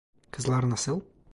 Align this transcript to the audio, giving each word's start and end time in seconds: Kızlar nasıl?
Kızlar 0.31 0.69
nasıl? 0.69 1.01